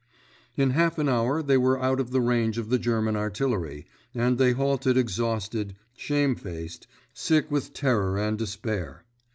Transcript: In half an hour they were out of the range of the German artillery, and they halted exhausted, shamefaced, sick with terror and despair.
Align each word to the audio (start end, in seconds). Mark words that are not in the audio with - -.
In 0.57 0.71
half 0.71 0.97
an 0.97 1.07
hour 1.07 1.43
they 1.43 1.57
were 1.57 1.79
out 1.79 1.99
of 1.99 2.09
the 2.09 2.21
range 2.21 2.57
of 2.57 2.69
the 2.69 2.79
German 2.79 3.15
artillery, 3.15 3.85
and 4.15 4.39
they 4.39 4.53
halted 4.53 4.97
exhausted, 4.97 5.75
shamefaced, 5.95 6.87
sick 7.13 7.51
with 7.51 7.71
terror 7.75 8.17
and 8.17 8.35
despair. 8.35 9.03